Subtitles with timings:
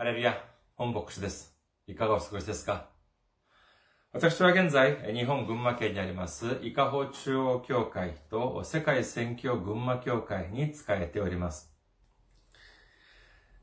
[0.00, 0.42] ハレルヤ、
[0.76, 1.54] 本牧師です。
[1.86, 2.86] いかがお過ごしですか？
[4.14, 11.70] 私は現在、日本群馬県にあります、伊香保中央教会と世界宣教群馬教会に仕えております。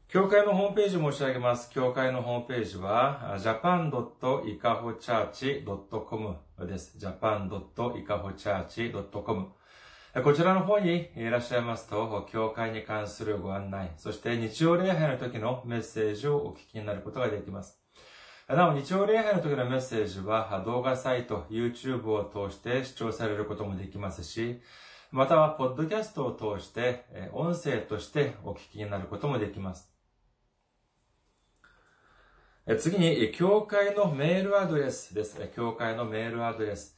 [0.10, 1.72] 教会のホームページ申し上げます。
[1.72, 6.36] 教会のホームページは、japan.ikahochurch.com
[6.68, 7.00] です。
[7.00, 9.54] japan.ikahochurch.com
[10.24, 17.80] こちらの方にいらっしゃいますと、教会に関するご案内、そして日曜礼拝の時のメッセージをお聞きになることができます。
[18.48, 24.60] なお、日曜礼拝の時のメッセージは動画サイト、YouTube を通して視聴されることもできますし、
[25.12, 29.94] または、ポッドキャストを通して、音声としてお聞きになることもできます。
[32.80, 35.40] 次に、教会のメールアドレスです。
[35.56, 36.97] 教会のメールアドレス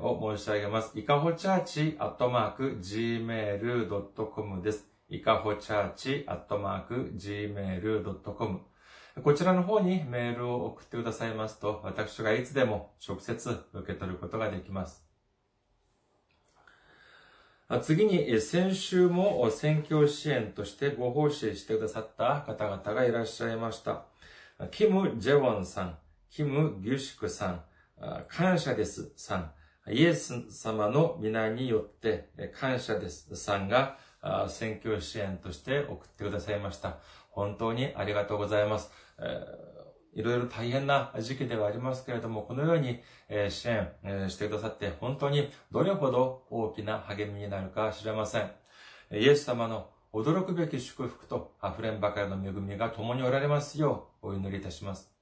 [0.00, 0.98] を申し上げます。
[0.98, 4.86] いかほチャーチアットマーク gmail.com です。
[5.08, 8.60] いかほチャーチアットマーク gmail.com
[9.22, 15.04] こちらの方にメールを送ってくださいますと、私がいつでも直接受け取ることができます。
[17.82, 24.04] 次に、先週も宣教支援としてご奉仕してくださった方々がいらっしゃいました。
[24.70, 25.98] キム・ジェウォンさん、
[26.30, 27.64] キム・ギュシクさん、
[28.28, 29.52] 感謝ですさん、
[29.90, 33.98] イエス様の皆によって感謝ですさんが
[34.48, 36.98] 宣教支援として送ってくださいました。
[37.30, 38.90] 本当にありがとうございます。
[40.14, 43.02] いろいろ大変な時期ではありますけれども、このように
[43.50, 43.90] 支援
[44.30, 48.50] してくださって本当にどれほど大きな励みになるか知れません。
[49.12, 55.13] イエス様の驚くべき祝福と溢れんばかりの恵みが共におられますようお祈りいたします。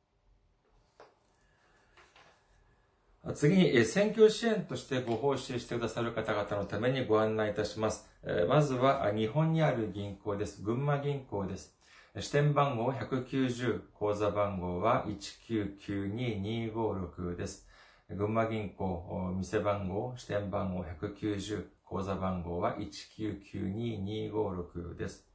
[3.35, 8.11] 次に、選挙支援としてご奉仕してくださる方々のためにご案内いたします。
[8.49, 10.61] まずは、日本にある銀行です。
[10.63, 11.73] 群馬銀行です。
[12.19, 17.69] 支店番号190、口座番号は1992256です。
[18.11, 25.29] 群馬銀行、店番号、支店番号190、口座番号は1992256です。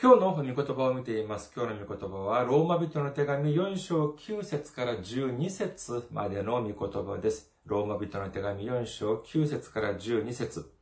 [0.00, 1.52] 今日の御言葉を見ています。
[1.54, 7.52] 今日の御言葉は、ローマ人の手紙4章9節から12節までの御言葉です。
[7.66, 10.72] ローマ人の手紙4章9節から12節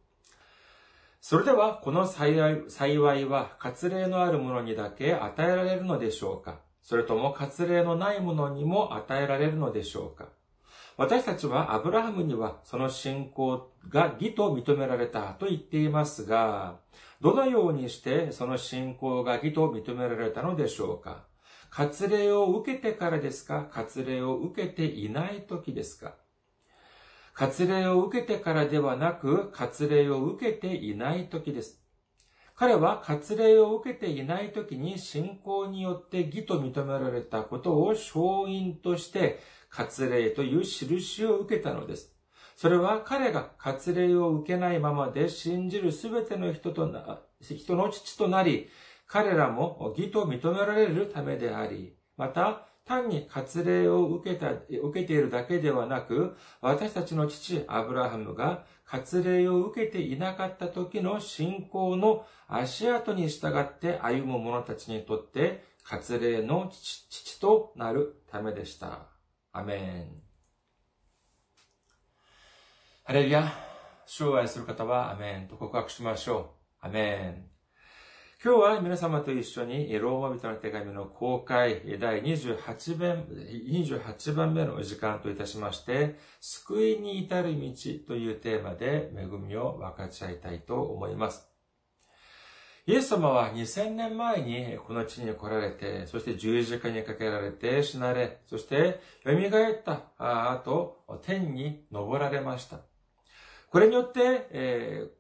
[1.23, 2.47] それでは、この幸
[3.17, 6.61] いは、割礼のある者にだけ与えられるのでしょうか？
[6.83, 10.29] それとも割礼のない者にも与えられるのでしょうか？
[10.97, 16.79] 私たちはアブラハムにはその信仰が義と認められたと言っていますが、
[17.21, 21.25] どのようにしてその信仰が義と認められたのでしょうか？
[21.71, 23.69] 割礼を受けてからですか？
[23.71, 26.15] 割礼を受けていない時ですか？
[27.39, 31.86] 割礼を受けてからではなく、割礼を受けていない時です。
[32.57, 42.17] 彼は割礼を受けていない時に信仰によって義と認められたことを勝因として割礼という印を受けたのです。
[42.57, 48.71] それは彼が割礼を受けないままで信じるすべての人とな、人の父となり、
[49.07, 69.09] 彼らも義と認められるためであり、また、単に割礼を受けた、受けているだけではなく、私たちの父アブラハムが割礼を受けていなかった時の信仰の足跡に従って歩む者たちにとって、割礼の父父となるためでした。
[69.53, 70.23] アメン。
[73.05, 73.53] ハレルヤ。
[74.07, 76.87] 主を愛する方はアメンと告白しましょう。
[76.87, 77.56] アメン。
[78.47, 87.73] 今日は皆様と一緒にローマ人の手紙の公開第28番 ,28 番目の時間といたしまして、救いに至る道
[88.07, 91.49] というテーマで恵みを分かち合いたいと思います。
[92.87, 102.79] イエス様は2000年前にこの地に来られて、そして十字架にかけられて死なれ、そして蘇った後、天に昇られました。
[103.71, 105.17] これによって、えー、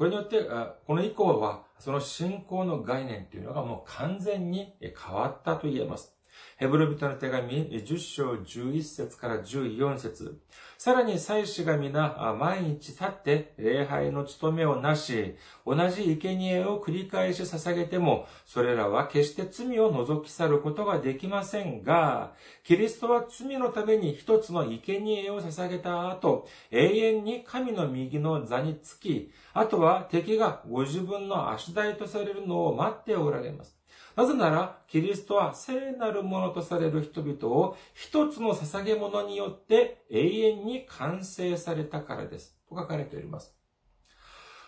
[0.00, 0.48] これによって、
[0.86, 6.16] この以降は、その信仰の概念というのがもう完全に変わったと言えます。
[6.56, 10.38] ヘブル人の手紙10章11節から14節
[10.76, 22.32] さらに祭司が皆毎日立って礼拝の務めをなし、同じ生贄を繰り返し捧げても、それらは決して罪を除き去ることができませんが、
[22.64, 33.79] キリストは罪のために一つの生贄を捧げた後、永遠に神の右の座につき、あとは敵がご自分の足台とされるのを待っておられます。
[34.20, 42.54] なぜなら、キリストは聖なるものとされる人々を一つの捧げ物によって永遠に完成されたからです。
[42.68, 43.56] と書かれております。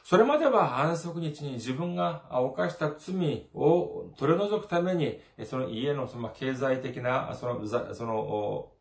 [0.05, 8.73] それまでは安息日に自分が犯した罪を取り除くために、その家のその経済的な、その、その、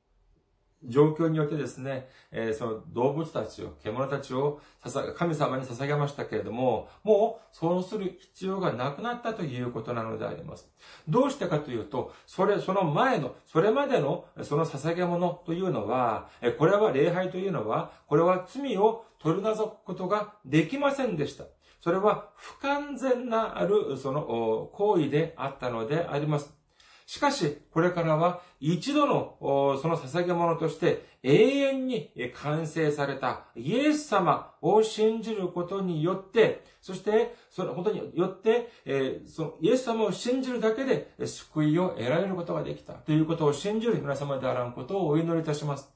[0.83, 4.59] 状況によってですね、えー、その動物たちを、獣たちを
[5.15, 10.69] 神様に捧げましたけれども、もうそうする必要がなくなったということなのであります。
[11.07, 21.45] どうしてかというと、それ、その前の、それまでのその捧げ物というのは、これは礼拝というのは、これは罪を取り除くことができませんでした。
[21.79, 26.60] それは不完全なある、その行為であったのであります。
[27.11, 29.35] しかし、これからは一度の
[29.81, 45.91] その捧げ物として永遠に完成されたイエス様を信じることによって、そしてそのことによって、えそのイエス様を信じるだけで救いを得られることができたということを信じる皆様であらんことをお祈りいたします。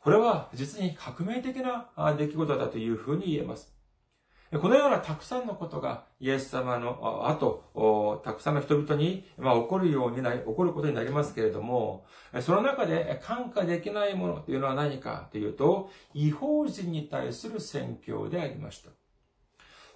[0.00, 1.88] これは実に革命的な
[2.18, 3.72] 出来事だというふうに言えます。
[4.60, 12.04] このようなたくさんのことがイエス様の後、たくさんの人々に、まあ、起こるようになり、起こることになりますけれども、
[12.42, 18.90] その中で感化できないものというのは何かというと、違法人に対する宣教でありました。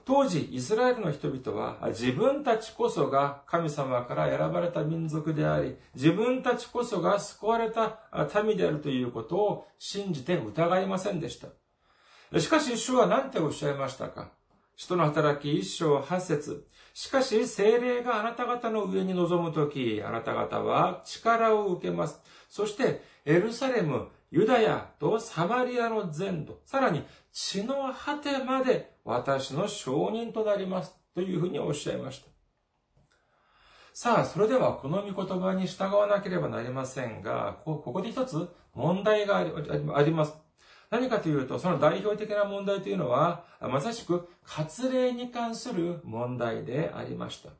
[0.06, 7.98] 当時、イスラエルの人々は自分たちこそが神様から選ばれた民族であり、自分たちこそが救われた
[8.42, 11.48] 民であるということを信じて疑いませんでした。
[12.40, 14.30] しかし、主は何ておっしゃいましたか？
[14.76, 22.20] 使徒の働き一章八節しかし、精霊があなた方の上に臨むとき、あなた方は力を受けます。
[22.48, 30.94] そして、エルサレム、ユダヤとサマリアの全土、さらに地の果てまで私の証人となります。
[31.14, 32.28] というふうにおっしゃいました。
[33.94, 40.45] さあ、それではこの御言葉に従わなければなりませんが、ここで一つ問題があります。
[40.90, 47.50] 何かというと、その代表的な問題というのは、まさしく割礼に関する問題でありました。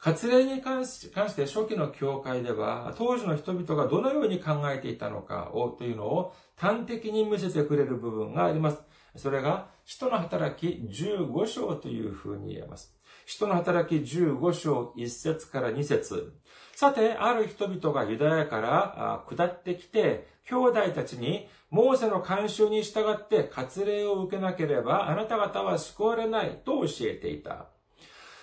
[0.00, 8.82] 割礼に関して初期の教会では、当時の人々がどのように考えていたのかをというのを端的に見せてくれる部分があります。
[9.16, 12.93] それが、使徒の働き15章というふうに言えます。
[13.24, 16.34] 人の働き15章1節から2節
[16.74, 27.68] さて、ある人々がユダヤから下ってきて、兄弟たちに、モーセの慣習に従って割礼を受けなければ、あなた方は救われないと教えていた。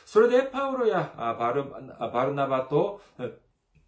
[0.05, 1.53] それで、パウロやバ
[2.25, 3.01] ルナバと、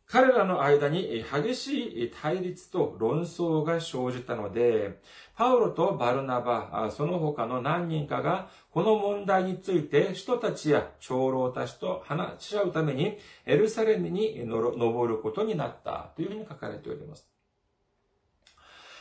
[0.06, 5.02] 彼らの間に激しい対立と論争が生じたので、
[5.36, 17.28] パウロとバルナバ、その他の何人かが、この問題について人たちや長老たちと話し合うために、エルサレムに登ることになったというふうに書かれております。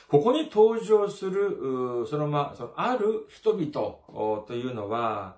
[0.09, 5.37] ここに登場する、そのま、そのある人々というのは、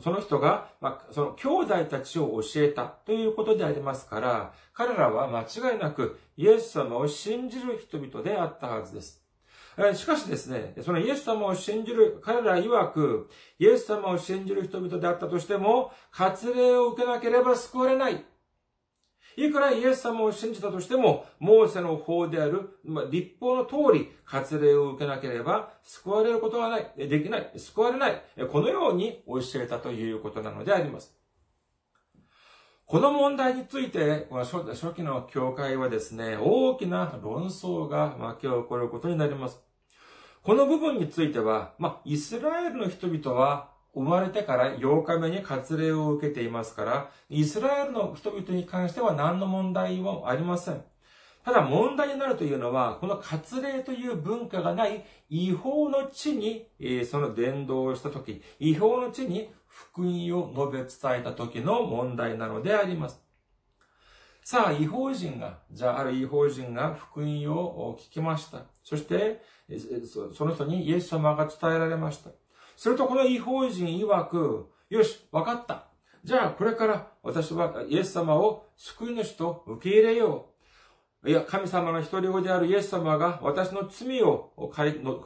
[0.00, 9.22] その人が、まあ、その兄弟たちを教えたということでありますから、彼らは間違いなくイエス様を信じる人々であったはずです。
[9.94, 18.24] しかしですね、そのイエス様を信じる、彼ら曰く、イエス様を信じる人々であったとしても、割礼を受けなければ救われない。
[19.38, 31.16] いくらイエス様を信じたとしても、モーセの法である、まあ、立法の通り、割礼を受けなければ、救われることはない、できない、救われない、このように教えたということなのであります。
[32.84, 39.60] この問題について、この初期の教会はですね、大きな論争が巻き起こることになります。
[40.42, 50.84] この部分については、まあ、イスラエルの人々は生まれてから8日目に割礼を受けていますから、イスラエルの人々に関しては何の問題もありません。
[51.44, 56.68] ただ問題になるというのは、この割礼という文化がない違法の地に、
[57.06, 63.22] その伝道をしたとき、違法の地に福音を述べ伝えた時の問題なのであります。
[64.42, 68.64] さあ、違法人が、じゃあ、ある違法人が福音を聞きました。
[68.82, 69.42] そして、
[70.34, 72.30] その人にイエス様が伝えられました。
[72.78, 75.88] するとこの違法人曰く、よし、わかった。
[76.22, 80.50] じゃあこれから私はイエス様を救い主と受け入れよ
[81.24, 81.28] う。
[81.28, 84.52] いや、神様の一人子であるイエス様が私の罪を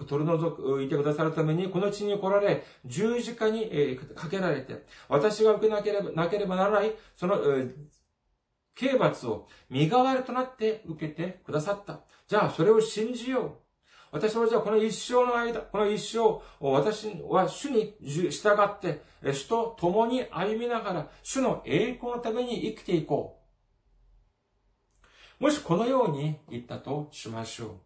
[0.09, 7.39] 取り除いてくださるためにこの地に来られ、十字架にかけられて、私が受けなければなければならない、その、
[8.75, 12.01] 刑罰を身代わりとなって受けてくださった。
[12.27, 13.62] じゃあそれを信じよう。
[14.12, 19.02] 私はじゃあこの一生の間、この一生、私は主に従って、
[19.33, 23.40] 主と共に歩みながら、主の栄光のために生きていこ
[25.40, 25.45] う。
[25.45, 27.81] もしこのように言ったとしましょ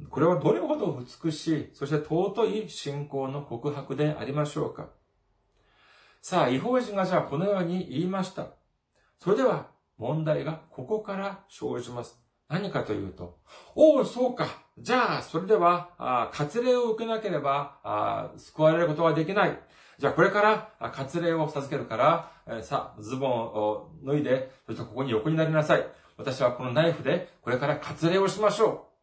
[0.00, 0.08] う。
[0.08, 4.88] これはどれほど美しい、そして尊い信仰の告白でありましょうか。
[6.22, 8.46] さあ、違法人がじゃあこのように言いました。
[9.20, 12.23] それでは問題がここから生じます。
[12.48, 13.38] 何かというと、
[13.74, 14.46] おお、そうか。
[14.78, 19.58] じゃあ、それでは、あ割礼を受けなければあ、救われることはできない。
[19.98, 25.86] じゃあ、これから、割礼を授けるから、えさあ、ズボンを脱いで、そしてここに横になりなさい。
[26.16, 28.93] 私はこのナイフで、これから割礼をしましょう。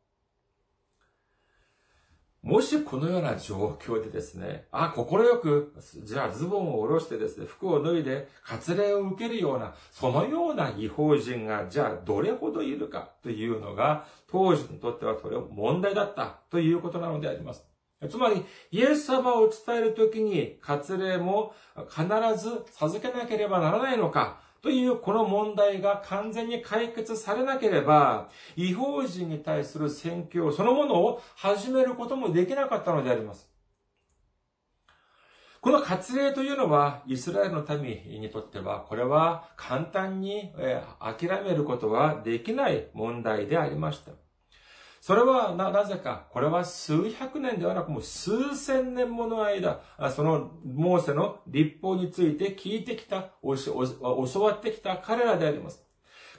[2.43, 17.63] もしこのような状況でですね、あ、心よく、じゃあズボンを下ろしてですね、服を脱いで割礼を受けるような、そのような違法人が、じゃあどれほどいるかというのが、当時にとってはそれを問題だったということなのであります。
[18.09, 21.53] つまり、イエス様を伝えるときに、割礼も
[21.89, 22.07] 必
[22.43, 33.49] ず授けなければならないのか、というこの問題が完全に解決されなければ、違法人に対する宣教そのものを始めることもできなかったのであります。
[35.61, 40.51] この割礼というのは、イスラエルの民にとっては、これは簡単に
[40.99, 44.11] 諦めることはできない問題でありました。
[45.01, 49.81] それはな、なぜか、これは数百年ではなくもう数千年もの間、
[50.15, 55.83] そのモーセの立法について聞いてきた、教わってきた彼らであります。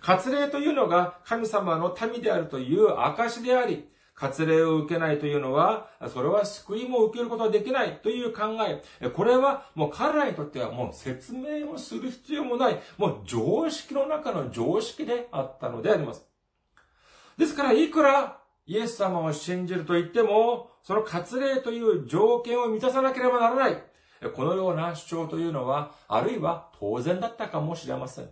[0.01, 8.81] 割礼というのが神様の民であるという証であり、割礼を受けないというのは、それは救いも受けることはできないという考え。
[9.09, 16.25] これはもう彼らにとってはもう説明をする必要もない、もう常識の中の常識であったのであります。
[17.37, 18.39] ですから、いくら
[18.73, 23.83] イエス様を信じると言っても、その割礼という条件を満たさなければならない。
[24.35, 28.31] このような主張というのは、あるいは当然だったかもしれません。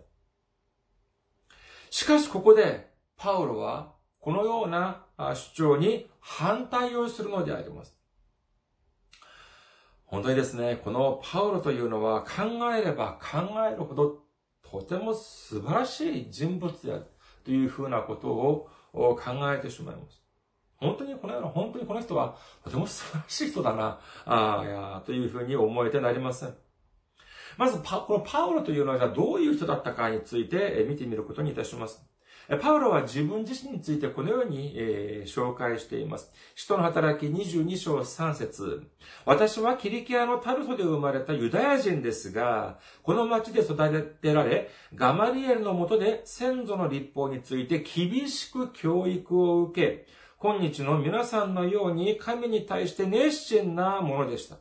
[1.91, 5.05] しかしここで、パウロは、このような
[5.35, 7.95] 主張に反対をするのであります。
[10.05, 12.43] 本当にですね、このパウロというのは考
[12.75, 14.23] えれば考えるほど
[14.63, 17.05] とても素晴らしい人物である
[17.43, 20.20] というふうなことを考えてしまいます。
[20.81, 26.55] 本当にこのような、本当にこの人はとても素晴らしい人だな、あいやというふうに思えてなりません。
[27.57, 32.03] まずパ、このパウロというのは、どういう人だったかについて見てみることにいたします。
[32.59, 36.31] パウロは自分自身についてこのように、えー、紹介しています。
[36.55, 38.83] 使徒の働き22章3節
[39.25, 50.07] 私はキリキアのタルソで生まれたユダヤ人ですが、この町で育てられ、ガマリエルのもとで先祖の立法について厳しく教育を受け、
[50.41, 54.55] 今日の皆さんのように神に対して熱心なものでした。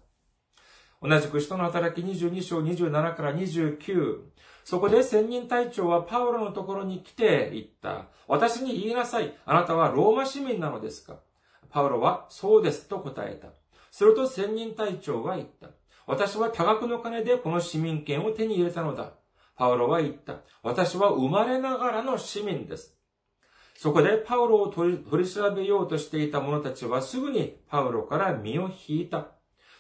[1.00, 4.18] 同じく人の働き22章27から29。
[4.62, 8.08] そこで仙人隊長はパウロのところに来て言った。
[8.28, 9.34] 私に言いなさい。
[9.46, 11.16] あなたはローマ市民なのですか？
[11.70, 13.48] パウロはそうですと答えた。
[13.90, 15.68] すると仙人隊長は言った。
[16.06, 19.12] 私は多額の金でこの市民権を手に入れたのだ。
[19.56, 20.40] パウロは言った。
[20.62, 22.99] 私は生まれながらの市民です。
[23.82, 29.28] そこでパウロを取り調べようとしていた者たちはすぐにパウロから身を引いた。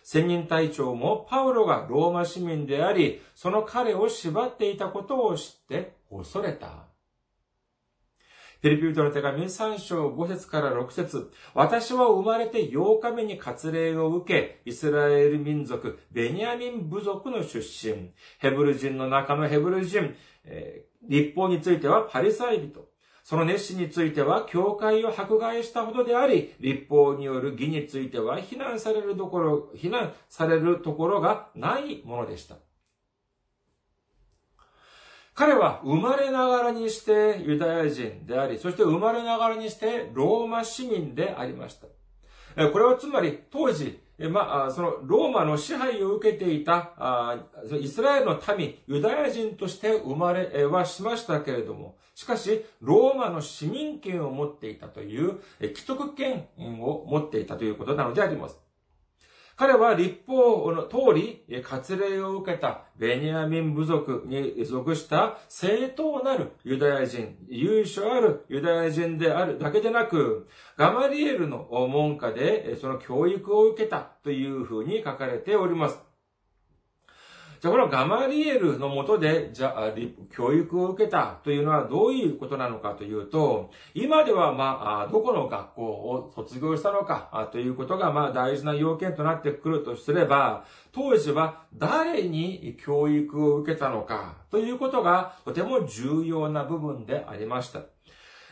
[0.02, 6.86] 仙人隊長もパウロがローマ市民であり、その彼を縛っていたことを知って恐れた。
[8.62, 20.14] フィリピ人の手紙3章5節から6節私は生まれて8日目に割礼を受け、イスラエル民族、ベニヤミン部族の出身、ヘブル人の中のヘブル人、
[20.46, 22.89] えー、立法についてはパリサイ人、
[23.30, 32.56] その熱心については、教会を迫害したほどであり、立法による義については、非難されるところ、非難されるところがないものでした。
[35.34, 41.86] 彼は生まれながらにしてユダヤ人であり、そして生まれながらにしてローマ市民でありました。
[42.56, 47.38] これはつまり当時、まあ、そのローマの支配を受けていた
[47.80, 58.58] イスラエルの民、ユダヤ人として生まれはしましたけれども、しかし、ローマの市民権を持っていたという、既得権を持っていたということなのであります。
[59.60, 70.48] 彼は立法の通り、割礼を受けたベニヤミン部族に属した正当なるユダヤ人、優秀あるユダヤ人であるだけでなく、
[70.78, 76.09] ガマリエルの門下でその教育を受けたというふうに書かれております。
[77.60, 79.92] じゃあこのガマリエルのもとで、じゃあ、
[80.34, 97.80] 教育を受けたというのはどういうことなのかというと、今ではまあ、どこの学校を卒業したのかということがまあ大事な要件となってくるとすれば、当時は誰に教育を受けたのかということがとても重要な部分でありました。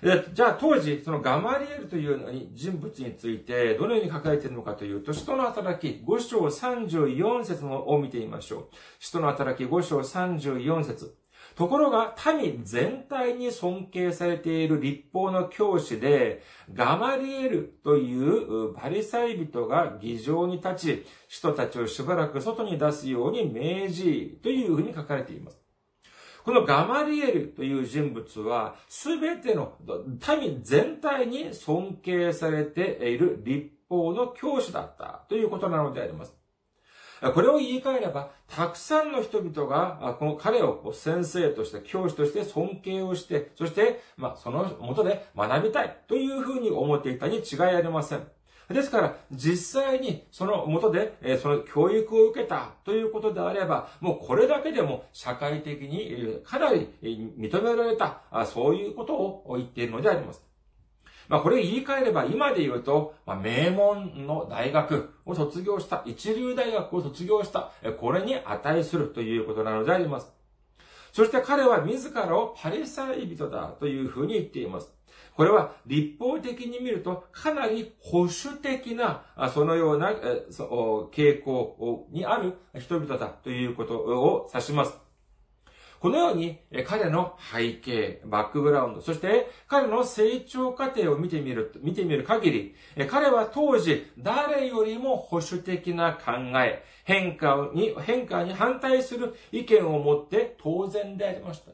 [0.02, 8.68] じゃあ当時、そのガマリエルという人物についてどのように書かれているのかというと、使徒の働き5章34節を見てみましょう。
[9.00, 11.16] 使徒の働き5章34節
[11.56, 25.67] ところが、民全体に尊敬されている立法の教師で、ガマリエルというパリサイ人が議場に立ち、人たちをしばらく外に出すように命じ、というふうに書かれています。
[26.48, 29.74] このガマリエルという人物は、すべての
[30.40, 36.34] 民全体に尊敬されている立法の教師だったということなのであります。
[37.34, 48.26] これを言い換えれば、たくさんの人々が、この彼を先生として、教師として尊敬をして、そして、まあ、その元で学びたいというふうに思っていたに違いありません。
[48.68, 60.44] ですから、実際にその元で、その教育を受けたということであれば、もうこれだけでも社会的にかなり認められた、そういうことを言っているのであります。
[61.28, 70.30] まあこれ言い換えれば今で言うと、まあ、名門の大学を卒業した、一流大学を卒業した、これに値するということなのであります。
[71.12, 74.97] そして彼は自らをパリサイ人だというふうに言っています。
[75.38, 79.22] これは立法的に見るとかなり保守的な、
[79.54, 84.98] そのような傾向にある人々だということを指します。
[86.00, 92.74] このように彼の背景、バックグラウンド、そして彼の成長過程を見てみる、見てみる限り、
[93.08, 96.32] 彼は当時誰よりも保守的な考
[96.64, 101.70] え、変化に、変化に反対する意見を持って当然でありました。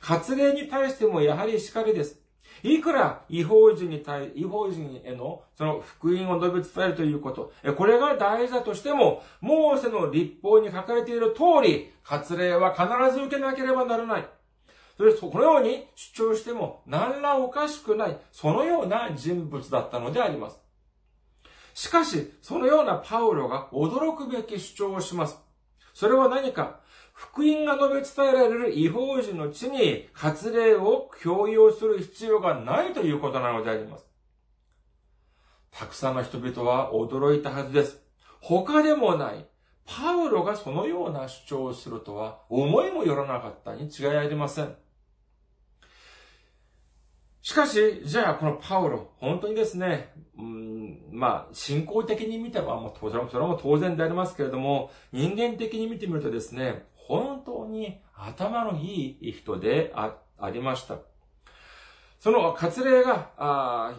[0.00, 2.24] 割礼に対してもやはりしかりです。
[2.62, 14.28] いくら違法人に対、違法人へのその福音を述べ伝えるということ、これが大事だとしても、モーセの立法に書かれている通り、割礼は必ず受けなければならない。
[14.96, 20.58] それこのように主張しても何らおかしくない、そのような人物だったのであります。
[21.74, 25.38] しかし、そのようなパウロが驚くべき主張をします。
[25.92, 26.80] それは何か
[27.16, 34.06] 福音が述べ伝えられる違法人の地に割礼を強要する必要がないということなのであります。
[35.70, 38.02] たくさんの人々は驚いたはずです。
[38.42, 39.46] 他でもない。
[39.86, 44.76] パウロがそのような主張をするとは思いもよらなかったに違いありません。
[47.40, 60.16] しかし、じゃあこのパウロ、本当にですね、うん、まあ、信仰的に見てはもう当然、それも当然でありますけれども、人間的に見てみるとですね、本当に頭のいい人であ
[60.50, 60.98] りました。
[62.18, 63.94] その割礼が、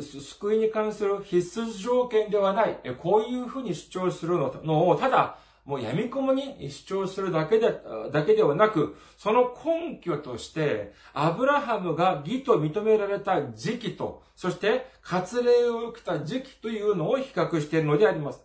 [0.00, 2.78] 救いに関する必須条件ではない。
[2.98, 7.72] こういうふうに主張するのを、ただ、もう闇雲に主張するだけで、
[8.12, 18.44] だけではなく、その根拠として、アブラハムが義と認められた時期と、そして割礼を受けた時期というのを比較しているのであります。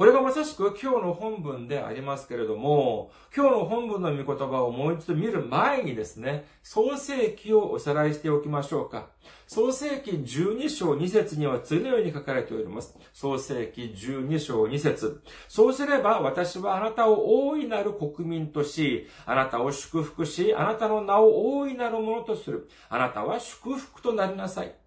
[0.00, 9.10] これがまさしく今日の本文でありますけれども、今日の本文の御言葉をもう一度見る前にですね、創世記をおさらいしておきましょうか。
[9.46, 12.96] 創世記12章2節には次のように書かれております。
[13.12, 22.70] 創世記12章2節そうすれば私はあなたを大いなる国民とし、あなたを祝福し、あなたの名を大いなるものとする。
[22.88, 24.79] あなたは祝福となりなさい。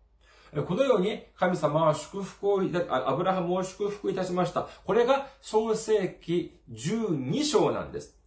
[0.62, 4.68] このように神様は祝福をアブラハムを祝福いたしました。
[4.86, 8.24] これが創世記12章なんです。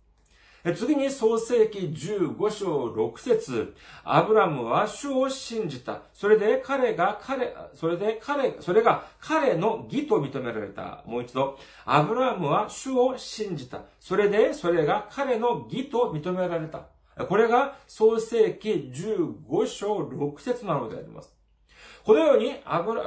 [0.75, 6.03] 次に創世記15章6節アブラムは主を信じた。
[6.12, 11.05] それで彼が彼、それで彼、それが彼の義と認められた。
[11.07, 11.57] もう一度。
[11.85, 13.83] アブラムは主を信じた。
[14.01, 16.89] それでそれが彼の義と認められた。
[17.29, 21.36] これが創世記15章6節なのであります。
[22.07, 22.55] このように、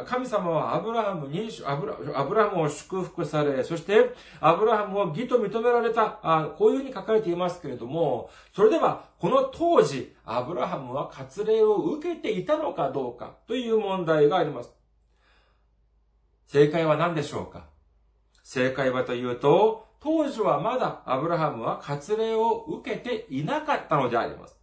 [0.05, 1.87] 神様はアブラハムに、アブ
[2.35, 14.75] ラハムを祝福され、そして、アブラハムを義と認められた、あこういうふうに書かれていますけれども、それでは、この当時、アブラハムは割礼を受けていたのかどうかという問題があります。
[16.47, 17.67] 正解は何でしょうか？
[18.43, 24.58] 正解はというと、当時はまだアブラハムは割礼を受けていなかったのであります。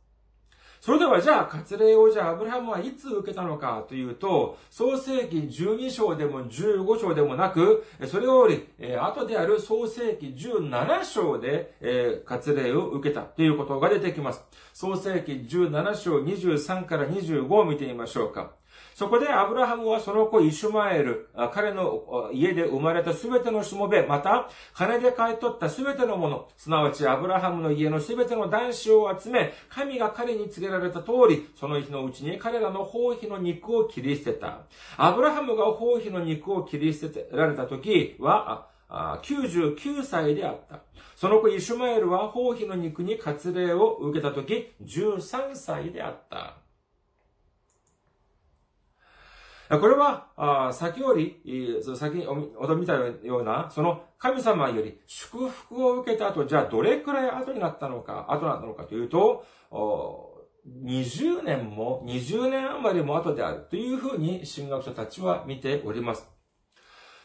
[0.80, 14.42] それではじゃあ、割礼をじゃあ、アブラハムはいつ受けたのかというと、創世紀12章でも15章でもなく、それより、え、後である創世紀17章で、えー、割礼を受けたということが出てきます。
[14.72, 18.52] 創世紀17章23から25を見てみましょうか。
[18.96, 34.62] そこでアブラハムはその子イシュマエル、彼の家で生まれたすべてのしもべ、また、金で買い取ったすべてのもの、すなわちアブラハムの家のすべての男子を集め、神が彼に告げられた通り、その日のうちに彼らの包皮の肉を切り捨てた。
[34.96, 40.80] アブラハムが包皮の肉を切り捨てられた時は、99歳であった。
[41.16, 46.65] その子イシュマエルは包皮の肉に割礼を受けた時、13歳であった。
[49.68, 51.40] これは、先より、
[51.96, 52.36] 先にお
[52.76, 59.44] 見たような、その神様より祝福を受けた後、じゃあどれくらい後になったのか、後なったのかというと、
[60.84, 66.28] 20年も、20年余りも後であるというふうに神学者たちは見ております。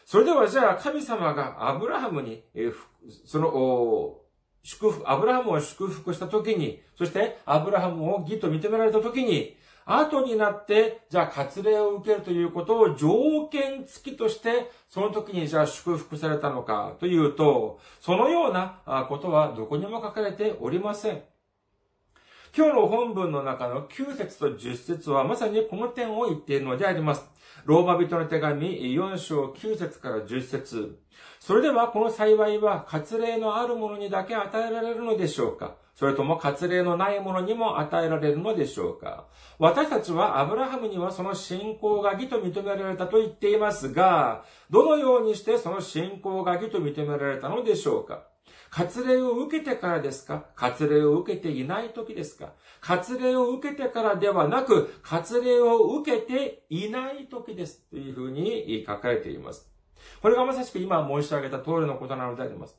[0.04, 2.44] それではじゃあ神様がアブラハムに、
[3.24, 4.18] その、
[4.64, 21.22] 祝福、アブラハムを祝福したときに、そしてアブラハムを義と認められたときに、後になって、じゃあ割礼を受けるということを条件付きとして、その時にじゃあ祝福されたのかというと、そのようなことはどこにも書かれておりません。
[22.54, 27.32] 今日の本文の中の9節と10節はまさにこの点を言っているのであります。
[27.64, 30.98] ローマ人の手紙4章9節から10節
[31.38, 39.26] それではこの幸いは割礼のあるものにだけ与えられるのでしょうかそれとも割礼のないものにも与えられるのでしょうか？
[39.58, 48.24] 私たちはアブラハムにはその信仰が義と認められたと言っていますが、どのようにしてその信仰が義と認められたのでしょうか？
[48.74, 50.46] 割礼を受けてからですか？
[50.56, 52.54] 割礼を受けていない時ですか？
[52.80, 57.82] 割礼を受けてからではなく、割礼を受けていない時です。
[57.90, 59.70] というふうに書かれています。
[60.22, 62.76] これがまさしく今申し上げた通りのことなのであります。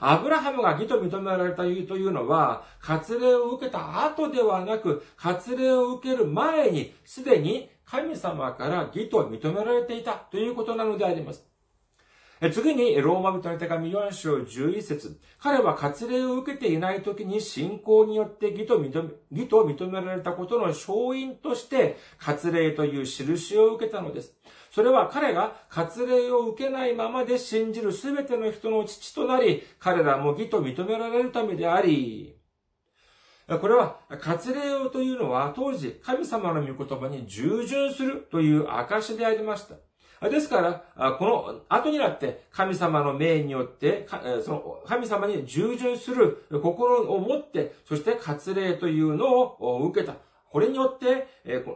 [0.00, 11.46] アブラハムが義と認められたというのは、割礼を受けた後ではなく、割礼を受ける前に、すでに神様から義と認められていたということなのであります。
[12.52, 24.35] 次に、ローマ人の手紙4章11節彼は割礼を受けていない時に信仰によって義と認め、義と認められたことの勝因として、割礼という印を受けたのです。
[24.76, 32.36] それは彼が割礼を受けないままで信じるすべての人の父となり、彼らも義と認められるためであり、
[33.48, 40.28] これは、割礼というのは当時神様の御言葉に従順するという証でありました。
[40.28, 44.06] ですから、この後になって神様の命によって、
[44.44, 50.16] その神様に従順する心を持って、そして割礼というのを受けた。
[50.56, 51.28] これによって、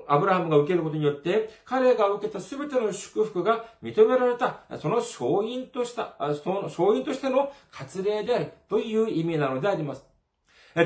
[0.08, 10.09] アブラハムが受けることによって、彼が受けた全ての祝福が認められた、その勝因とした、その勝因としての割礼であるという意味なのであります。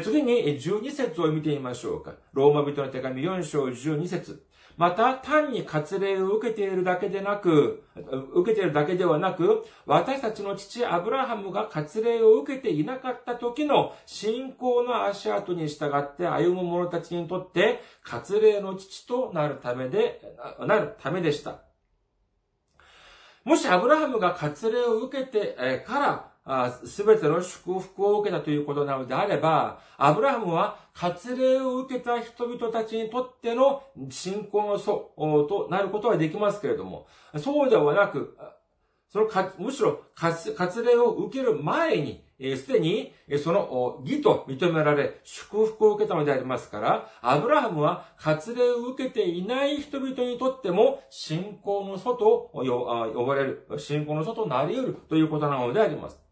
[0.03, 2.15] 次に12節を見てみましょうか。
[2.33, 7.85] ローマ人の手紙4章12節また、単に割礼を受けているだけでなく、
[8.35, 20.21] 受けているだけではなく、私たちの父アブラハムが割礼を受けていなかった時の信仰の足跡に従って歩む者たちにとって、割礼の父となるためで、
[20.67, 21.61] なるためでした。
[23.45, 26.34] もしアブラハムが割礼を受けてから
[26.85, 37.07] すべての祝福を受けたということなのであれば、アブラハムは割礼を受けた人々たちにとっての信仰の祖となることはできますけれども、
[37.39, 38.37] そうではなく、
[39.09, 39.29] その
[39.59, 40.53] むしろ割
[40.85, 42.23] 礼を受ける前に、
[42.57, 56.24] すでにその義と認められ、祝福を受けたのでありますから、アブラハムは割礼を受けていない人々にとっても、信仰の祖と呼ばれる、信仰の祖となり得るということなのであります。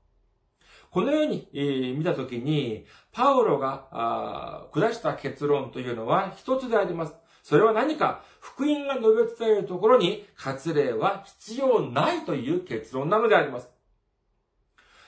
[0.92, 1.48] このように、
[1.96, 7.14] 見たときに、パウロが下した結論というのは一つであります。
[7.42, 13.70] それは何か、福音が述べ伝えるところに、割礼は必要ないという結論なのであります。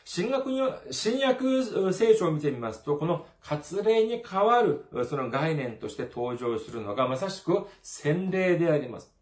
[0.06, 9.13] 新約に、新約聖書を見てみますと、この割礼に代わるその概念として登場するのがまさしく洗礼であります。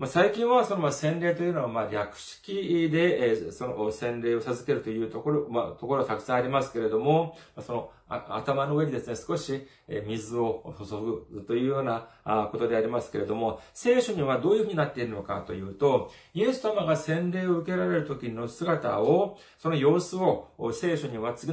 [0.00, 9.66] まあ、最近はそのまあ洗礼というのはまあ略式で、えー、その洗礼を授けるというところ、まあ、ところはたくさんありますけれども、その頭の上にですね、少し
[10.06, 10.84] 水を注
[11.32, 12.08] ぐというような
[12.50, 21.52] ことでありますけれども、聖書にはどういうふうになっているのかというと、イエス様が洗礼を受けられる時の姿を、その様子を聖書には次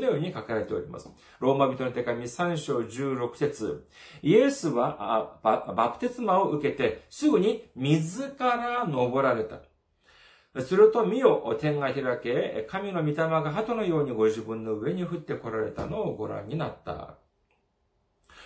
[0.00, 1.10] のように書かれております。
[1.38, 3.86] ローマ人の手紙3章16節
[4.22, 9.60] イエスはバプテスマを受けて、すぐに水から登られた。
[10.58, 17.14] すると、見よ、天が開け、神の御霊が鳩のようにご自分の上に降って来られたのをご覧になった。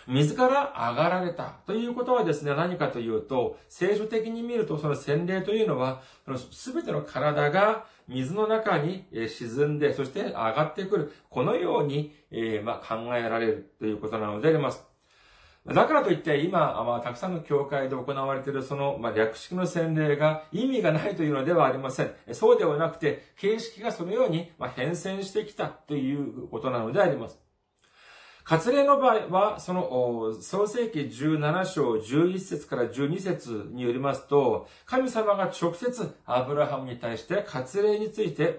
[0.07, 6.03] 水から上がられたということはですね、何かというと、聖書的に見るとその洗礼というのは、
[6.51, 11.13] すべての体が水の中に沈んで、そして上がってくる。
[11.31, 14.94] このように、えまあ、考えられるということなのであります。
[15.67, 22.15] だからといって、今、まあ、たくさんの教会で行われているその、まあ、略式の洗礼が意味がないというのではありません。
[22.33, 27.41] そうではなくて、形式がそのように、まあ、変遷してきたということなのであります。
[28.47, 38.59] 割礼の場合は、その、創世記17章11節から12節によりますと、神様が直接アブラハムに対して割礼について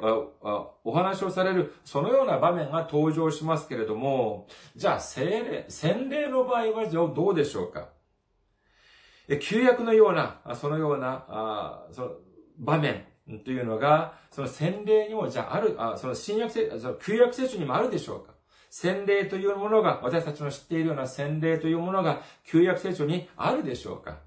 [0.83, 7.89] お話をされる、そのような場面が登場しますけれども、じゃあ、聖霊、洗礼の場合はどうでしょうか？
[9.39, 12.11] 旧約のような、そのような、その
[12.57, 13.05] 場面
[13.43, 18.34] というのが、その洗礼にも、じゃあ、ある、その新約、その旧約聖書にもあるでしょうか？
[18.77, 24.17] 洗礼というものが、私たちの知っているような洗礼というものが、旧約聖書にあるでしょうか？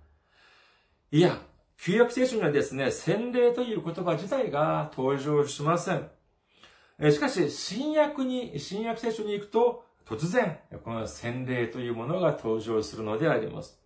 [1.13, 1.39] いや、
[1.77, 6.09] 旧約聖書にはですね、洗礼という言葉自体が登場しません。
[7.13, 13.78] しかし、新約に、新約聖書に行くと、突然、この洗礼というものが登場するのであります。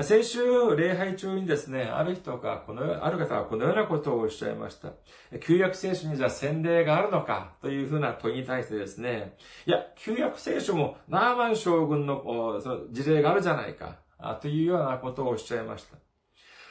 [0.00, 4.92] 先週、礼拝中にですね、ある人が、この、ある方がこのようなことをおっしゃいました。
[5.40, 13.96] 旧約聖書にじゃあ洗礼があるのかというふうな問いに対してですね、いや、旧約聖書もナーマン将軍のその事例があるじゃないか、
[14.40, 15.96] というようなことをおっしゃいました。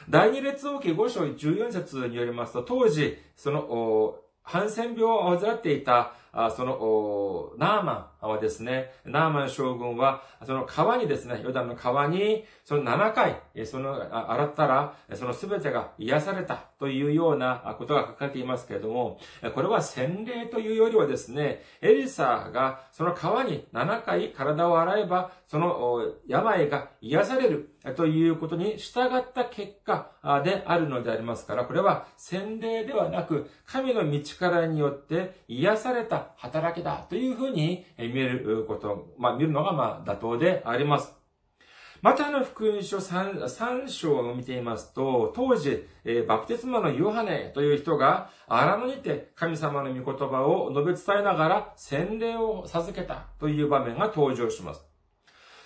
[0.08, 13.94] 第二列王記5章14節によりますと、当時、その、ハンセン病を患っていたあその、ナーマンはですね、ナーマン将軍は、その川にですね、ヨダンの川に、その7回、その、
[14.30, 19.18] 洗ったら、その全てが癒されたというようなことが書かれていますけれども、
[19.54, 30.10] これは洗礼というよりはですね、エリサがその川に7回体を洗えば、その病が癒されるということに従った結果
[30.44, 41.18] であるのでありますから、これは洗礼ではなく、神の道からによって癒された働きだというふうに見えること、まあ見るのがまあ妥当であります。
[42.00, 54.84] またの福音書 3, 3章を見ていますと、当時、えー、バプテスマのヨハネという人が荒野にて神様の御言葉を述べ伝えながら洗礼を授けたという場面が登場します。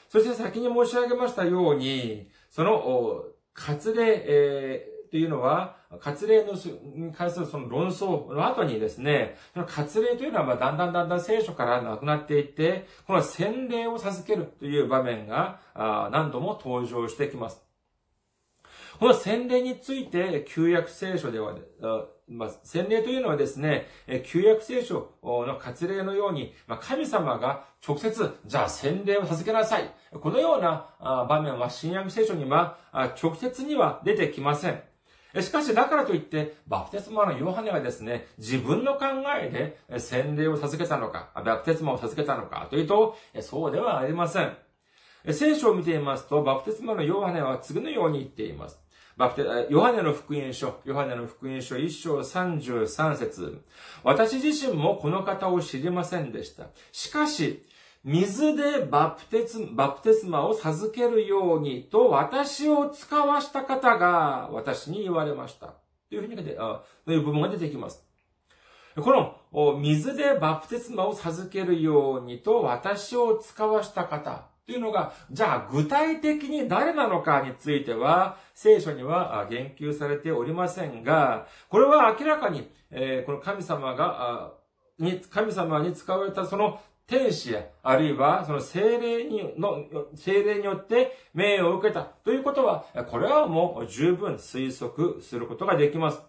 [0.09, 6.55] そして先に申し上げましたように、その、割礼、えー、というのは、割礼の
[6.95, 15.61] に関するその論争の後にですね、その割礼というのはまだんだんだんだん聖書からなくなっていって、この洗礼を授けるという場面が
[16.11, 17.63] 何度も登場してきます。
[18.99, 21.57] この洗礼について、旧約聖書では、
[22.27, 23.89] まあ、洗礼というのはですね、
[24.25, 29.95] 旧約聖書の割礼のように、まあ、神様が直接、じゃあ洗礼を授けなさい。
[30.19, 32.79] このような場面は新約聖書には
[33.23, 34.83] 直接には出てきません。
[35.41, 39.07] しかし、だからといって、バプテスマのヨハネがですね、自分の考
[39.41, 44.57] えで洗礼を授けたのか、バプテスマを授けたのかというと、そうではありません。
[45.31, 48.79] 聖書を見ていますと、バプテスマのヨハネは次のように言っています。
[49.17, 53.63] バプテ、ヨハネの福音書、ヨハネの福音書1章33節
[54.03, 56.67] 私自身もこの方を知りませんでした。
[56.93, 57.63] しかし、
[58.05, 65.75] 水でバプテス、バプテスマを授けるようにと私を使わした方が私に言われました。
[66.09, 68.05] というふうに、あという部分が出てきます。
[68.97, 69.11] こ
[69.53, 82.69] の水でバプテスマを授けるようにと私を使わした方というのが、じゃあ具体的に誰なのかについては、聖書には言及されておりませんが、これは明らかに、
[83.27, 84.53] この神様が、
[84.99, 86.79] に、神様に使われたその
[87.13, 96.23] 天使や、あるいはその精霊にの、精霊によって名誉を受けたということは、これはもう十分推測することができます。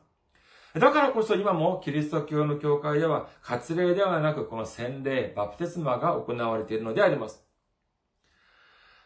[0.73, 7.45] だからこそ今もキリスト教の教会では、割礼ではなくこの洗礼、バプテスマが行われているのであります。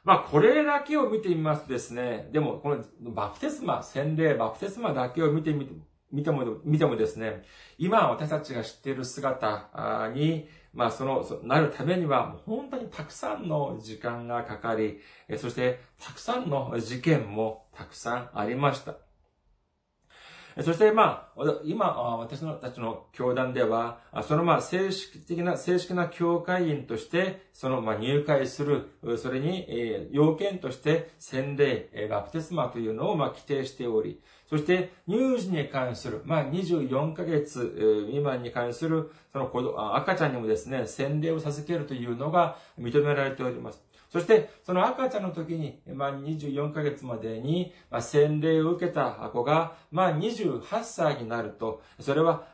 [0.04, 5.74] まあ、これだけを見てみますとですね、でも、このバプテスマ、洗礼、バプテスマだけを見てみて
[6.12, 7.44] 見ても、見てもですね、
[7.78, 15.00] 今私たちが知っている姿に、まあその、なるためには、本当にたくさんの時間がかかり、
[15.38, 18.96] そしてたくさんの事件もたくさんありました。
[20.64, 21.86] そして、まあ、今、
[22.18, 28.90] 私たちの教団では、そのまあ、正式的な、正式な教会員として、そのまあ、入会する、
[29.20, 43.88] それに、え要件として、洗礼、バプテスマというのをまあ、規定しており、そして、乳児に関する、まあ、24ヶ月未満に関する、その子供赤ちゃんにもですね、洗礼を授けるというのが認められております。
[44.10, 52.48] そして、その赤ちゃんの時に、まあ、24ヶ月までに、まあ、洗礼を受けた子が、まあ、28歳になると、それは、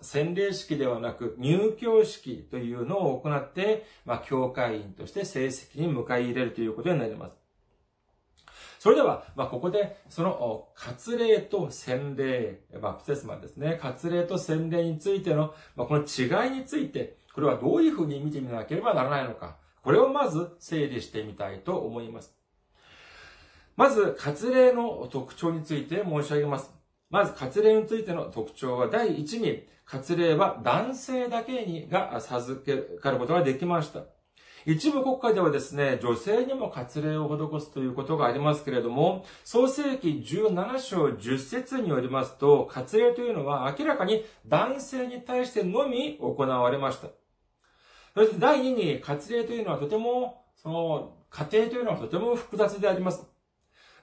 [0.00, 7.41] 洗礼式ではなく、入教式というのを行って、まあ、教会員として成績に迎え入れるということになります。
[8.82, 13.78] それでは、まあ、ここで、その、割礼と洗礼、バプテスマですね。
[13.80, 19.56] 割礼と洗礼についての、まあ、この違いについて、これはどういうふうに見てみなければならないのか。
[19.84, 22.34] これをまず整理してみたいと思います。
[23.76, 26.72] まず、割礼の特徴について申し上げます。
[27.08, 34.00] まず、割礼についての特徴は、第一に、割礼は男性だけにが授けることができました。
[34.66, 47.08] 一部国家ではですね、女性にも割礼を施すということがありますけれども、創世記17章10節によりますと、割礼というのは明らかに男性に対してのみ行われました。
[48.14, 53.26] そして第2に、割礼というのはとても、その、家庭というのはとても複雑であります。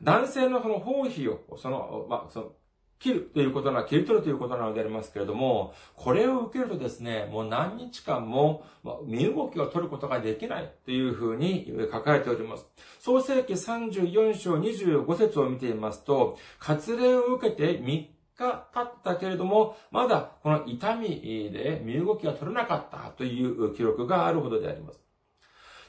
[0.02, 2.52] 男性のその包皮を、その、まあ、その、
[3.00, 8.66] 切るということな、切り取るということなのでありますけれども、これを受けるとですね、もう何日間も、
[9.06, 12.66] 身動きを取ることができないというふうに書かれております。
[13.00, 18.08] 創世記34章25節を見ていますと、割礼を受けて3
[18.38, 25.00] が経ったけれども、まだこの痛みで身動きが取れなかったという記録があるほどであります。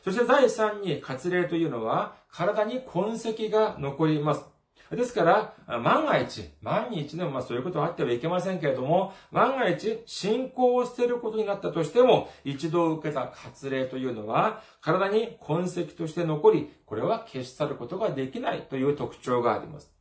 [0.04, 4.44] そして第3に割礼というのは体に痕跡が残ります。
[4.90, 19.92] ですから、万が一、万に一でもまあそういうことはあってはいけませんけれども、万が一、信仰を捨てることになったとしても、一度受けた割礼というのは、体に痕跡として残り、これは消し去ることができないという特徴があります。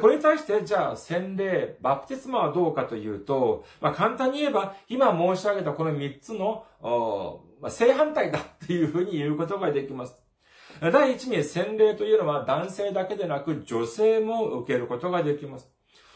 [0.00, 6.66] これに対して、じゃあ、洗礼、バプテスマはどうかというと、まあ、簡単に言えば、今申し上げたこの3つの、
[7.60, 10.25] まあ、正反対だっていうふうに言うことができます。
[10.80, 15.68] 第一に洗礼というのは男性だけでなく女性も受けることができます。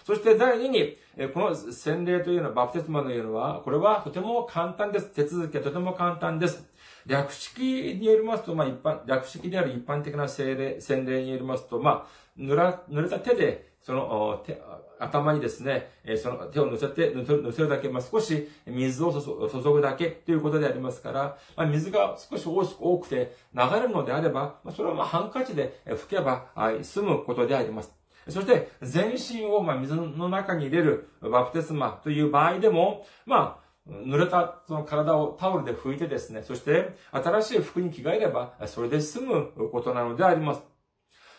[0.05, 0.97] そして第二に、
[1.35, 5.07] この洗礼というのは、バプテスマというのは、これはとても簡単です。
[5.07, 6.67] 手続きはとても簡単です。
[7.07, 7.61] 略式
[8.01, 14.61] によりますと、まあ一般、略式である一般的な洗礼、洗礼によりますと、まあ、濡ら、濡れた手で、その、手、
[14.99, 15.91] 頭にですね、
[16.23, 26.47] その手を乗せて、乗せるだけ、まあ、少し水を注ぐだけということでありますから、まあ、水が少し多くて流れるのであれば、まあ、それはまあハンカチで拭けば
[26.83, 27.95] 済むことであります。
[28.29, 40.63] そして、全身をまあ水の中に入れるバプテスマという場合でも、まあ、濡れたその体をタオルで拭いてですね、そして新しい服に着替えれば、それで済むことなのであります。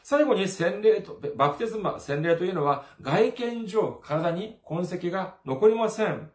[0.04, 6.32] 最後に洗礼と、バプテスマ、洗礼というのは外見上体に痕跡が残りません。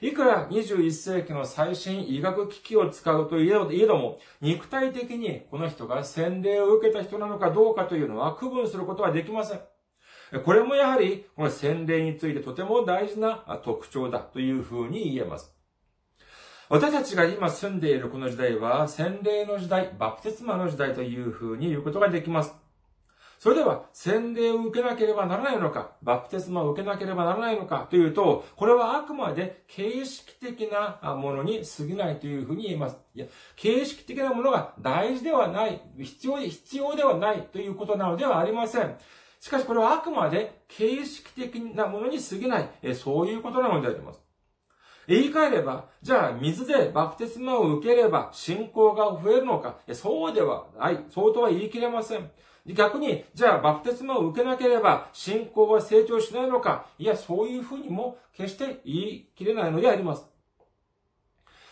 [0.00, 9.60] いくら21世紀の最新医学機器を使うといえども、肉体的にこの人が洗礼を受けた人なのかどうかというのは区分することはできません。
[10.44, 15.54] これもやはり、この洗礼についてとても大事な特徴だというふうに言えます。
[16.68, 22.61] 私たちが今住んでいるこの時代は、洗礼の時代、バプテスマの時代というふうに言うことができます。
[23.42, 32.98] それでは、洗礼を受けなければならないのか、バプテスマを受けなければならないのかというと、これはあくまで形式的なものに過ぎないというふうに言えます。
[33.16, 33.26] いや、
[33.56, 38.94] 形式的なものが大事ではない、必要、必要ではないということなのではありません。
[39.40, 44.20] しかしこれはあくまで形式的なものに過ぎない、そういうことなのであります。
[45.08, 51.04] 言い換えれば、じゃあ水でバプテスマを受ければ信仰が増えるのかそうではない。
[51.10, 52.30] そうとは言い切れません。
[52.66, 60.32] 逆に、じゃあバプテスマを受けなければ信仰は成長しないのかいや、そういうふうにも決して言い切れないのであります。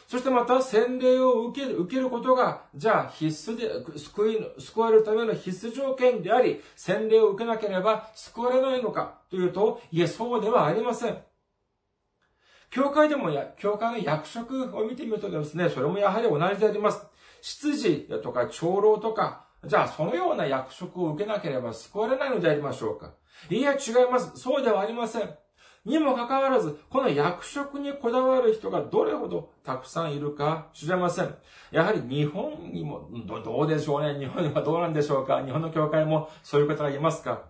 [0.09, 11.19] そしてまた洗礼を受ける、受けることが、じゃあ必須で、救い、救われるための必須条件であり、洗礼を受けなければ救われないのかというと、いえ、そうではありません。
[12.71, 17.07] 教会でもや、教会の役職を見てみるとですね、それもやはり同じであります。
[17.41, 23.13] 執事とか長老とか、じゃあ、そのような役職を受けなければ救われないのでありましょうか
[23.51, 23.77] いや、違
[24.09, 24.33] います。
[24.35, 25.31] そうではありません。
[25.85, 31.35] にもかかわらず、この役職にこだわる人がどれほどたくさんいるか知れません。
[31.71, 33.09] やはり日本にも、
[33.45, 34.19] どうでしょうね。
[34.19, 35.43] 日本にはどうなんでしょうか。
[35.45, 37.43] 日本の教会もそういう方がいますか。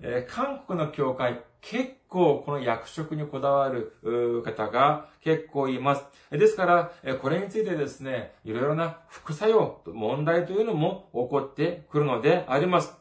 [0.00, 6.04] えー、韓国の教会、結構この役職にこだわる方が結構います。
[6.30, 12.96] ですから、これについてですね、いろいろな副作用、問題というのも起こってくるのであります。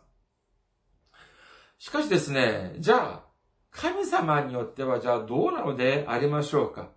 [1.78, 3.28] しかしですね、じゃあ、
[3.70, 6.90] 神様によってはじゃあどうなのでありましょうか？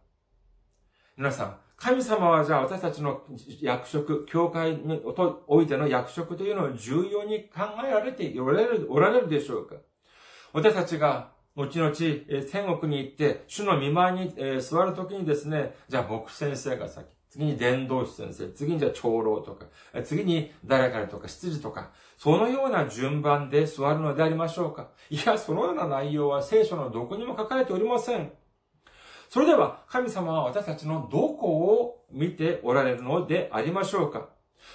[1.19, 3.21] 皆さん、神様はじゃあ私たちの
[3.61, 5.03] 役職、教会に
[5.47, 9.75] おいての役職というのを重要に考えられておられるおられるでしょうか？
[10.55, 11.33] 私たちが
[11.67, 11.95] 後々、
[12.51, 19.67] 天国に行って、主の見舞いに、座るときにですね、じゃあ牧師先生が先、次に伝道師先生、次にじゃあ長老とか、
[20.05, 28.33] 次に誰かとか執事とか、そのような順番で座るのでありましょうかいや、そのような内容は聖書のどこにも書かれておりません。
[29.29, 34.31] それでは、神様は私たちのどこを見ておられるのでありましょうか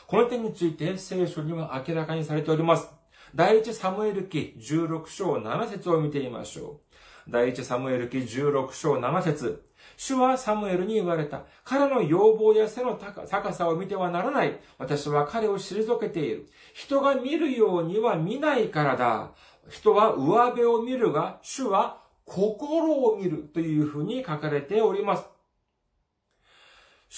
[0.07, 2.89] この点について聖書には明らかにされております。
[3.36, 6.79] 第一サムエル記16章7節を見てみましょ
[7.27, 7.29] う。
[7.29, 9.61] 第一サムエル記16章7節
[9.97, 11.41] 主はサムエルに言われた。
[11.65, 14.57] 彼の要望や背の高さを見てはならない。
[14.77, 16.47] 私は彼を退けている。
[16.73, 19.31] 人が見るようには見ないからだ。
[19.69, 25.34] 人は上辺を見るが、主は心を見るというふうに書かれております。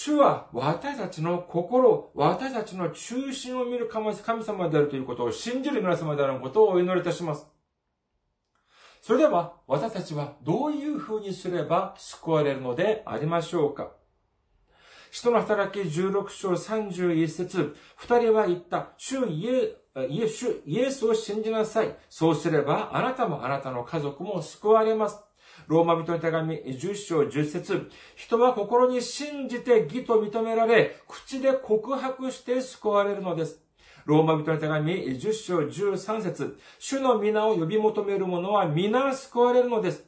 [0.00, 7.48] 主は私たちの心、私たちの中心を見る神様であるということを信じる皆様であることをお祈りいたします。
[9.02, 13.90] それでは、私たちはどういうふうにすれば救われるのでありましょうか
[15.10, 18.90] 人の働き16章31節二人は言った。
[18.98, 21.96] 主イエスイエスを信じなさい。
[22.08, 25.27] そうすれば、あなたもあなたの家族も救われます。
[25.68, 33.60] ローマ人の手紙10章10節人は心に信じて義と認められ、口で告白して救われるのです。
[34.06, 40.04] ローマ人の手紙10章13節主の皆を呼び求める者は皆救われるのです。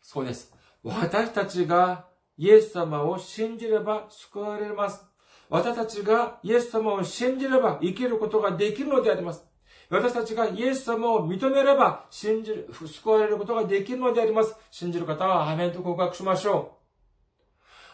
[0.00, 0.54] そうです。
[0.84, 2.06] 私たちが
[2.38, 5.04] イエス様を信じれば救われます。
[5.48, 9.44] 私たちがイエス様を信じれば生きることができるのであります。
[9.90, 14.56] 私たちがイエス様を認めれば、信じる、救われることができるのであります。
[14.70, 16.72] 信じる方はアメンと告白しましょ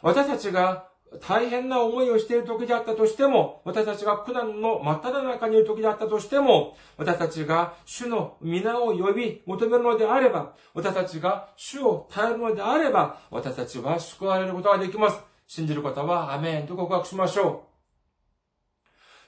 [0.02, 0.06] う。
[0.06, 0.88] 私たちが
[1.20, 15.20] 大変な思いをしている時であったとしても、私たちが苦難の真っ只中にいる時であったとしても、私たちが主の皆を呼び求めるのであれば、私たちが主を耐えるのであれば、私たちは救われることができます。
[15.46, 17.71] 信じる方はアメンと告白しましょう。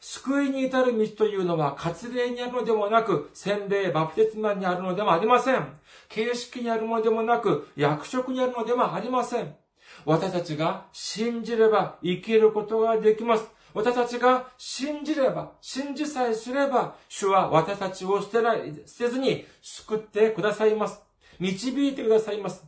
[0.07, 5.81] 救いに至る道というのは、割礼にあるのでもなく、洗礼、バプテスマにあるのでもありません。
[6.11, 9.57] 形式にあるのでもなく、役職にあるのでもありません。
[10.05, 13.49] 私たちが信じれば生きることができます。
[13.73, 21.01] 私たちが信じれば、信じさえすれば、主は私たちを捨てない、捨てずに救ってくださいます。
[21.41, 22.63] 導いてくださいます。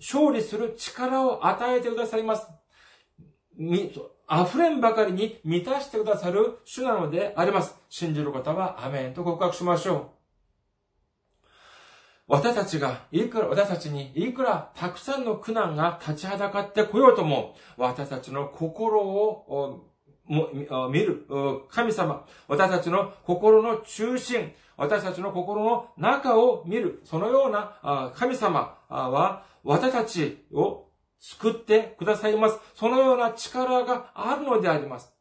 [0.00, 2.48] 勝利する力を与えてくださいます。
[4.30, 7.76] 溢れんばかりに満たしてくださる主なのであります。
[7.88, 10.16] 信じる方はアメンと告白しましょう。
[12.28, 19.84] 私たちが、いくら、私たちにいくらたくさんの苦難が立ちはだかってこようとも、私たちの心を
[20.90, 21.24] 見る
[21.70, 30.85] 神様、私たちの心の中心、私たちの心の中を見る、そのような神様は、私たちを
[31.18, 32.58] 救ってくださいます。
[32.74, 35.12] そのような力があるのであります。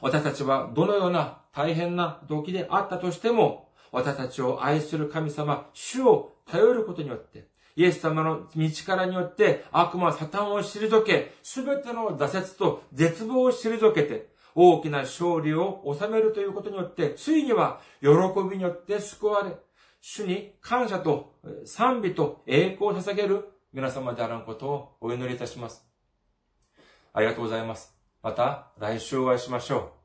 [0.00, 18.08] 私たちはどのような大変な時であったとしても、私たちを愛する神様、主を頼ることによって、イエス様の道からによって悪魔、サタンを退け、すべての挫折と絶望を退けて、大きな勝利を収めるということによって、ついには喜
[18.50, 19.56] びによって救われ、
[20.00, 21.34] 主に感謝と
[21.64, 25.84] 賛美と栄光を捧げる皆様であらんことをお祈りいたします。
[27.12, 27.94] ありがとうございます。
[28.22, 29.97] また来週お会いしましょう。